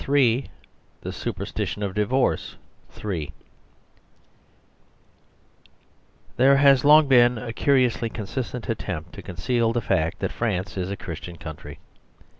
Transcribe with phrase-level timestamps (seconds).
[0.01, 0.49] —The
[1.11, 2.55] Superstition of Divorce
[2.95, 3.29] TiERE
[6.39, 10.97] has long been a curiously consistent attempt to conceal the fact that France is a
[10.97, 11.77] Christian coun try.